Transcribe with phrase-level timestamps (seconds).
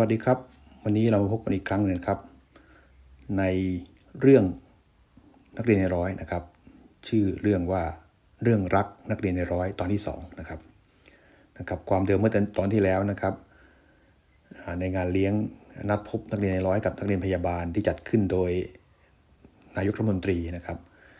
[0.00, 0.38] วัสดีครับ
[0.84, 2.18] วันนี้เราพบกันอีกครั้งหนึ่งครับ
[3.38, 3.44] ใน
[4.20, 4.44] เรื่อง
[5.56, 6.42] นักเรียนในร้อยนะครับ
[7.08, 7.82] ชื่อเรื่องว่า
[8.42, 10.60] เรื่องรักนักเรียนในร้อยตอนที่2นะครับ
[11.58, 13.34] นะครับ ความเดิมเมื่อตอนที่แล้วนะครับ
[14.80, 15.32] ในงานเลี้ยง
[15.88, 18.50] นัดพบนักเรียนในร้อยกับนักเรียนพยาบาลที่จัดขึ้นโดย
[19.76, 20.78] นายกรัฐมนตรีนะครับ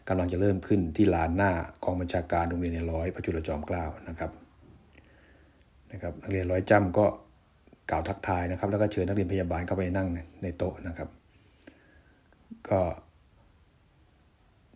[0.09, 1.53] กำลังจะเริ่มขึ้นที่ลานหน้า
[1.85, 4.31] กองบัญชาการโรงเรียนในร้อยพระจุลจอมเกล้านะครับ
[5.93, 7.07] นะครับนักเรียนร้อยจำก็
[7.91, 10.09] กล่าวทักทายนะครับ แล้วก็เชิญนักเรียนพยาบาลเข้าไปนั่ง
[10.43, 11.09] ในโต๊ะนะครับ
[12.69, 12.81] ก็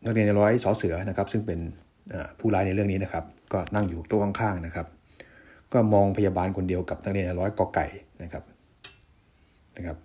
[0.04, 1.60] นักเรียนในร้อยสอเสือนะครับ ซึ่งเป็น
[2.38, 4.86] ผู้ร้ายในเรื่องนี้นะครับ ก็นั่งอยู่โต๊ะข้างๆนะครับ
[5.72, 7.86] ก็มองพยาบาลคนเดียวกับนักเรียนในร้อยกอไก่
[8.22, 8.44] นะครับ
[9.76, 9.96] นะครับ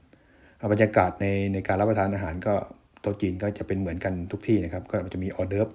[0.72, 2.54] บรรยากาศในในการรับประทานอาหารก็
[3.02, 5.70] โต๊ะจีนก็จะเป็นเหมือนกันทุกที่นะครับ ก็จะมีออเดิร์ฟ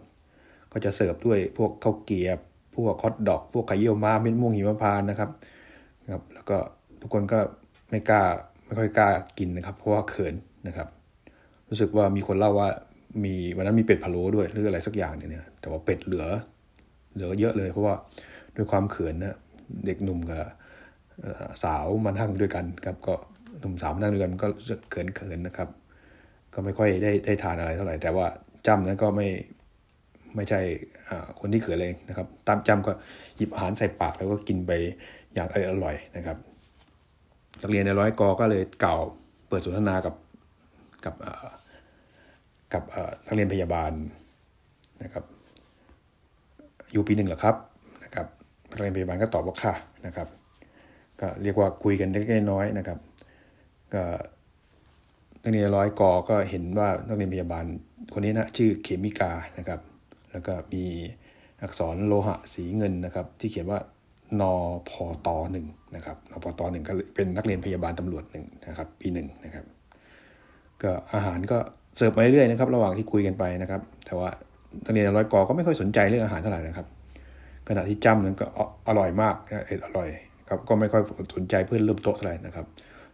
[0.72, 2.38] ก็จะเสิร์ฟด้วยพวกข้าวเกียบ
[2.74, 5.30] พวกคอทดอก พวกไข่เยี่ยวม้าเม็ดม่วงหิมพานต์นะครับ
[6.12, 6.56] ครับ แล้วก็
[7.00, 7.38] ทุกคนก็
[7.90, 8.22] ไม่กล้า
[8.66, 10.34] ไม่ค่อยกล้ากินนะครับ เพราะว่าเขิน
[10.66, 10.88] นะครับ
[11.68, 12.68] รู้สึกว่ามีคนเล่าว่า
[13.24, 16.26] มีวันนั้นมีเป็ดพะโล้ด้วยหรืออะไรสักอย่างเนี่ยแต่ว่าเป็ดเหลือ
[17.14, 17.94] เหลือเยอะเลย เพราะว่า
[18.56, 19.36] ด้วยความเขินนะ
[19.86, 20.42] เด็กหนุ่มกับ
[21.64, 23.14] สาวมานั่งด้วยกันครับ ก็
[23.60, 24.46] หนุ่มสาวมานั่งด้วยกันก็
[24.90, 25.68] เขินเขินนะครับ
[26.54, 28.26] ก็ไม่ค่อยได้ได้ทานอะไรเท่าไหร่ แต่ว่า
[28.66, 29.28] จำนั้นก็ไม่
[30.34, 30.60] ไม่ใช่
[31.40, 32.92] คนที่เขินเลยนะครับตามจำก็
[33.36, 34.72] หยิบอาหารใส่ปากแล้วก็กินไป
[35.34, 36.36] อย่างอร่อยนะครับ
[37.62, 39.00] นักเรียนในร้อยกอก็เลยกล่าว
[39.48, 40.14] เปิดสนทนากับ
[41.04, 41.14] กับ
[42.72, 42.82] กับ
[43.26, 43.92] นักเรียนพยาบาล
[45.02, 45.24] นะครับ
[46.92, 47.56] อยู่ปีหนึ่งเหรอครับ
[48.04, 48.26] นะครับ
[48.70, 49.74] นักเรียนพยาบาลก็ตอบว่าค่ะ
[50.06, 50.28] นะครับ
[51.20, 52.98] ก็เรียกว่าคุยกันเล็กน้อยนะครับ
[53.94, 54.02] ก็
[55.42, 57.64] นักเรียนร้อยกอก็เห็นว่านักเรียนพยาบาล
[58.12, 59.80] คนนี้นะชื่อเขมิกานะครับ
[60.30, 60.84] แล้วก็มี
[61.62, 63.80] อักษรโลหะสีเงินนะครับ ที่เขียนว่า
[64.40, 64.42] น
[64.88, 64.90] พ
[65.26, 69.64] ตหนึ่งนะครับนพตหนึ่งก็เป็นนักเรียนพยาบาลตำรวจหนึ่งนะครับปีหนึ่งนะครับ
[70.82, 71.58] ก็อาหารก็
[71.96, 74.28] เสิร์ฟมาเรื่อยนะครับ ระหว่างที่คุยกันไปนะครับ แต่ว่า
[74.84, 76.86] นักเรียนร้อยกอก็ไม่ค่อยสนใจเรื่องอาหารเท่าไหร่นะครับ
[77.68, 78.46] ขณะที่จ้ำนั้นก็
[78.88, 79.34] อร่อยมาก
[79.66, 80.08] เอ็ดอร่อย
[80.48, 81.02] ครับก็ไม่ค่อย
[81.34, 82.66] สนใจเพื่อนเริ่มโต๊ะเท่าไหร่นะครับ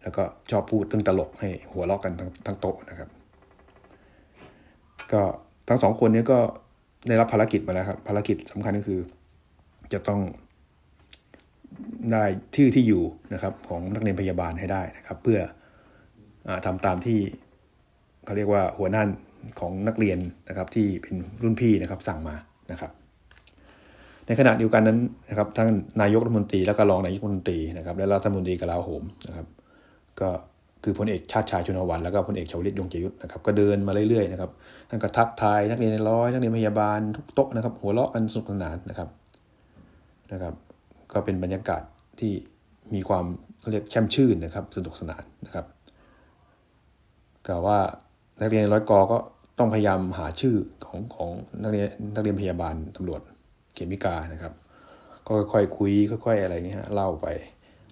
[0.02, 3.08] แล้วก็ชอบพูดเรื่องตลกให้หัวเราะกันทั้งทั้งโต๊ะนะครับ
[5.12, 5.22] ก็
[5.68, 6.38] ทั้งสองคนนี้ก็
[7.08, 9.00] ได้รับภารกิจมาแล้วครับ ภารกิจสำคัญก็คือ
[9.92, 10.20] จะต้อง
[12.12, 12.24] ได้
[12.56, 13.02] ชื่อที่อยู่
[13.34, 15.40] นะครับของนักเรียนพยาบาลให้ได้นะครับ เพื่อ
[16.46, 17.18] อทำตามที่
[18.24, 19.02] เขาเรียกว่าหัวหน้า
[19.60, 20.18] ของนักเรียน
[20.48, 22.36] นะครับที่เป็นรุ่นพี่นะครับสั่งมา
[22.72, 22.90] นะครับ
[24.26, 24.98] ในขณะเดียวกันนั้น
[25.28, 25.68] นะครับทั้ง
[26.02, 29.46] นายกรัฐมนตรีและก็รองนายกรัฐมนตรีนะครับ และรัฐมนตรีกลาโหมนะครับ
[30.20, 30.28] ก็
[30.84, 34.50] คือพลเอกชาติชายชุนวันแล้วก็พลเอกชวลิตยงเจยุทธนะครับก็เดินมาเรื่อยๆนะครับ
[34.88, 39.08] ท่านก็ทักทายนักเรียนในร้อยนักเรียนพยาบาลทุกโต๊ะนะครับ หัวเราะกันสนุกสนานนะครับ
[40.32, 40.54] นะครับ
[41.12, 41.82] ก็เป็นบรรยากาศ
[42.20, 42.32] ที่
[42.94, 43.24] มีความ
[43.70, 45.66] เรียกแช่มชื่นนะครับสนุกสนานนะครับ
[47.46, 47.78] กล่าวว่า
[48.40, 49.18] นักเรียนร้อยกอก็
[49.58, 50.56] ต้องพยายามหาชื่อ
[50.86, 51.30] ของของ
[51.62, 53.20] นักเรียนนักเรียนพยาบาลตำรวจ
[53.74, 54.52] เขมิกานะครับ
[55.26, 55.92] ก็ค่อยๆคุย
[56.24, 57.26] ค่อยๆอะไรเงี้ยเล่าไป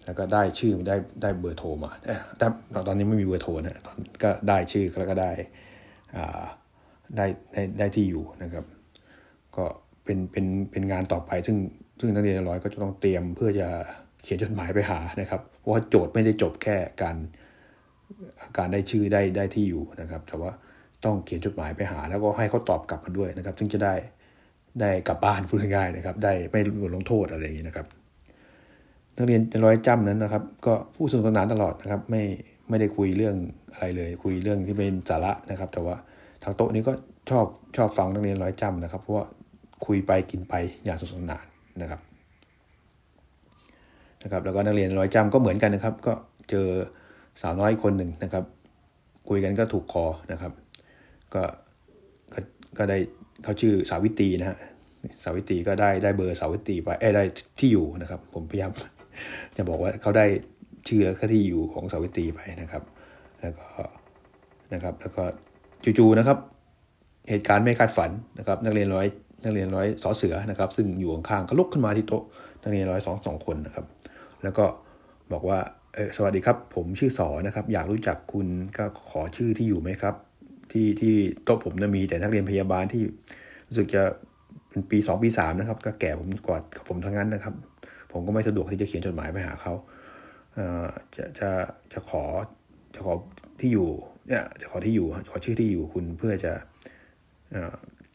[0.04, 1.90] แล้วก็ได้ชื่อได้ได้เบอร์โทรมา
[2.38, 2.46] ได้
[2.88, 5.30] ตอนนี้ไม่มีเบอร์โทรนะตอนก็ได้ชื่อแล้วก็ได้
[6.16, 6.42] อ่า
[7.16, 8.64] ได้ได้ได้ที่อยู่นะครับ
[9.56, 9.64] ก็
[10.04, 11.56] เป็นเป็นเป็นงานต่อไปซึ่ง
[12.02, 13.68] ซึ่งนักเรียนร้อยก็จะต้องเตรียมเพื่อจะ
[14.22, 17.16] เขียนจดหมายไปหานะครับ เพราะว่าโจทย์ไม่ได้จบแค่การ
[18.58, 20.50] การได้ชื่อได้ได้ที่อยู่นะครับ แต่ว่า
[21.04, 23.94] ต้องเขียนจดหมายไปหา แล้วก็ให้เขาตอบกลับมาด้วยนะครับ ซึ่งจะได้
[24.80, 27.86] ได้กลับบ้านพูดง่ายๆนะครับ ได้ไม่โดนลงโทษอะไรอย่างนี้นะครับ
[29.16, 32.22] นักเรียนร้อยจำนั้นนะครับ ก็พูดสนุกสนานตลอดนะครับ ไม่
[32.68, 33.36] ไม่ได้คุยเรื่อง
[33.72, 35.96] อะไรเลย คุยเรื่องที่เป็นสาระนะครับ แต่ว่า
[36.42, 36.92] ทางโต๊ะนี้ก็
[37.30, 37.46] ชอบ
[37.76, 39.24] ชอบฟังนักเรียนร้อยจำนะครับ เพราะว่า
[39.86, 40.54] คุยไปกินไป
[40.84, 41.46] อย่างสนุกสนาน
[41.80, 42.00] นะครับ
[44.22, 46.12] นะครับแล้วก็นักเรียนร้อยจำก็เหมือนกันนะครับ ก็
[46.50, 46.68] เจอ
[47.42, 48.44] สาวน้อยคนหนึ่งนะครับ
[49.28, 50.52] คุยกันก็ถูกคอนะครับ
[51.34, 51.42] ก็
[52.32, 52.40] ก็
[52.78, 52.98] ก็ได้
[53.42, 54.58] เขาชื่อสาวิตีนะฮะ
[55.22, 57.22] สาวิตีก็ได้ได้เบอร์สาวิตีไปเอ้ได้
[57.58, 58.72] ที่อยู่นะครับ ผมพยายาม
[59.56, 60.26] จะบอกว่าเขาได้
[60.88, 62.82] ชื่อและที่อยู่ของสาวิตีไปนะครับ
[63.40, 63.66] แล้วก็
[64.74, 65.22] นะครับแล้วก็
[65.98, 66.38] จู่ๆนะครับ
[67.28, 69.06] เหตุการณ์ไม่คาดฝันนะครับ นักเรียนร้อย
[69.44, 72.22] นักเรียนร้อยสอเสือนะครับ ซึ่งอยู่ข้างๆก็ลุกขึ้นมาที่โต๊ะ
[72.62, 73.86] นักเรียนร้อยสองสองคนนะครับ
[74.42, 74.64] แล้วก็
[75.32, 75.58] บอกว่า
[75.94, 78.46] เออสวัสดีครับ ผมชื่อสอนะครับ อยากรู้จักคุณ
[78.78, 80.14] ก็ขอชื่อที่อยู่ไหมครับ
[80.72, 83.02] ที่ที่โต๊ะผมนะมีแต่นักเรียนพยาบาลที่
[83.68, 84.02] รู้สึกจะ
[84.68, 86.58] เป็นปีสองปีสามนะครับ ก็แก่ผมกว่า
[86.88, 87.54] ผมทั้งนั้นนะครับ
[88.12, 89.74] ผมก็ไม่สะดวกที่จะเขียนจดหมายไปหาเขา
[91.16, 91.50] จะจะ
[91.92, 92.22] จะขอ
[92.94, 93.12] จะขอ
[93.60, 93.88] ที่อยู่
[94.28, 96.52] เนี่ยจะขอที่อยู่ขอชื่อที่อยู่คุณเพื่อจะ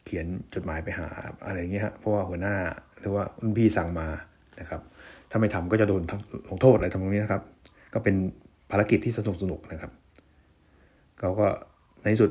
[0.08, 1.08] เขียนจดหมายไปหา
[1.46, 2.54] อะไรเงี้ยฮะเพราะว่าหัวหน้า
[3.00, 4.08] หรือว่ารุ่นพี่สั่งมา
[4.60, 4.80] นะครับ
[5.30, 6.02] ถ้าไม่ทำก็จะโดน
[6.48, 7.42] ลงโทษอะไรทำตรงนี้นะครับ
[7.94, 8.14] ก็เป็น
[8.70, 9.92] ภารกิจที่สนุกสนุกนะครับ
[11.20, 11.46] เขาก็
[12.02, 12.30] ในสุด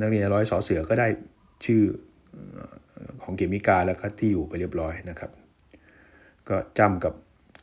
[0.00, 1.06] นักเรียนร้อยสอเสือก็ได้
[1.66, 1.82] ชื่อ
[3.22, 5.30] ของเกมิกาแล้วก็ที่อยู่ไปเรียบร้อยนะครับ
[6.48, 7.14] ก็จำกับ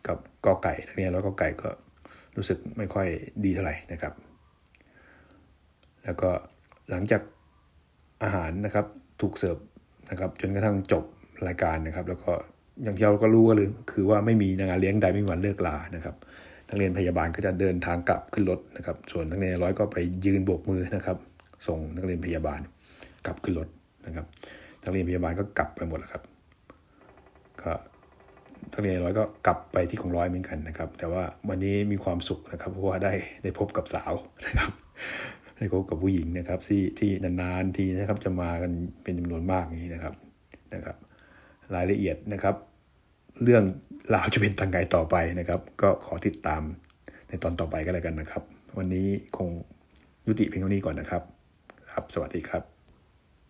[0.07, 1.69] กับกอไก่นักเรียนร้อยกอไก่ก็
[2.37, 3.07] รู้สึกไม่ค่อย
[3.45, 4.13] ดีเท่าไหร่นะครับ
[6.03, 6.29] แล้วก็
[6.89, 7.21] หลังจาก
[8.23, 8.85] อาหารนะครับ
[9.21, 9.57] ถูกเสิร์ฟ
[10.11, 11.03] นะครับจนกระทั่งจบ
[11.47, 12.31] รายการนะครับ แล้วก็
[12.83, 16.15] อย่างที่เราก็รู้ก็เลยคือว่าไม่มีงานเลี้ยงใดไม่มีวันเลิกลานะครับ
[16.69, 21.17] นักเรียนพยาบาลก็จะเดินทางกลับขึ้นรถนะครับ ส่วนนักเรียนร้อยก็ไปยืนโบกมือนะครับ
[21.67, 22.61] ส่งนักเรียนพยาบาล
[23.25, 23.67] กลับขึ้นรถ
[24.05, 24.25] นะครับ
[24.83, 26.23] นักเรียนพยาบาลก็กลับไปหมดแล้วครับ
[27.61, 27.71] ก็
[28.73, 33.13] นักเรียนร้อยก็กลับไปที่ของร้อยเหมือนกันนะครับ แต่ว่าวันนี้มีความสุขนะครับเพราะว่าได้
[33.43, 34.13] ได้พบกับสาว
[34.45, 34.71] นะครับ
[35.61, 38.71] ได้พบกับผู้หญิงนะครับที่ที่นานๆทีนะครับจะมากัน
[39.03, 40.13] เป็นจำนวนมากนี้นะครับ
[40.73, 40.97] นะครับ
[41.75, 42.55] รายละเอียดนะครับ
[43.43, 43.63] เรื่อง
[44.13, 46.61] ราวจะเป็นทางไงต่อไปนะครับ ก็ขอติดตาม
[47.27, 48.43] ในตอนต่อไปก็แล้วกันนะครับ
[48.77, 49.49] วันนี้คง
[50.27, 51.23] ยุติเพียงเท่านี้ก่อนนะครับ
[51.91, 52.80] ครับ สวัสดีครับ